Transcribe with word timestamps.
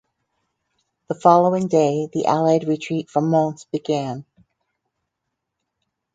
The 1.09 1.13
following 1.13 1.67
day 1.67 2.09
the 2.11 2.25
allied 2.25 2.67
Retreat 2.67 3.07
from 3.07 3.29
Mons 3.29 3.65
began. 3.71 4.25